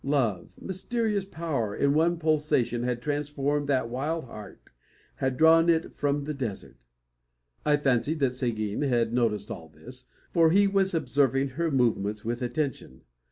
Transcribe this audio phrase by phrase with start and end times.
[0.03, 4.71] Love, mysterious power, in one pulsation had transformed that wild heart;
[5.17, 6.87] had drawn it from the desert.
[7.67, 12.41] I fancied that Seguin had noticed all this, for he was observing her movements with
[12.41, 13.01] attention.